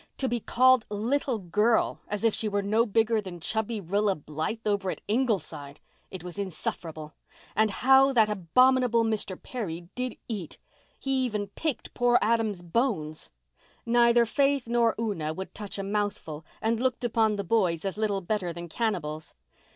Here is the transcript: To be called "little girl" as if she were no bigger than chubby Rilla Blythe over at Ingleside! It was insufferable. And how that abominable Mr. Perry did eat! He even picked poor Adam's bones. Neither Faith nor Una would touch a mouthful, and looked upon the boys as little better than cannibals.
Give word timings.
To 0.17 0.27
be 0.27 0.39
called 0.39 0.87
"little 0.89 1.37
girl" 1.37 1.99
as 2.07 2.23
if 2.23 2.33
she 2.33 2.49
were 2.49 2.63
no 2.63 2.87
bigger 2.87 3.21
than 3.21 3.39
chubby 3.39 3.79
Rilla 3.79 4.15
Blythe 4.15 4.57
over 4.65 4.89
at 4.89 4.99
Ingleside! 5.07 5.79
It 6.09 6.23
was 6.23 6.39
insufferable. 6.39 7.13
And 7.55 7.69
how 7.69 8.11
that 8.13 8.27
abominable 8.27 9.03
Mr. 9.03 9.39
Perry 9.39 9.89
did 9.93 10.17
eat! 10.27 10.57
He 10.99 11.23
even 11.25 11.49
picked 11.49 11.93
poor 11.93 12.17
Adam's 12.19 12.63
bones. 12.63 13.29
Neither 13.85 14.25
Faith 14.25 14.67
nor 14.67 14.95
Una 14.99 15.35
would 15.35 15.53
touch 15.53 15.77
a 15.77 15.83
mouthful, 15.83 16.43
and 16.63 16.79
looked 16.79 17.03
upon 17.03 17.35
the 17.35 17.43
boys 17.43 17.85
as 17.85 17.95
little 17.95 18.21
better 18.21 18.51
than 18.51 18.67
cannibals. 18.67 19.35